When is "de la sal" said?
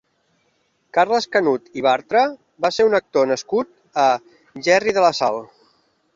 4.99-5.41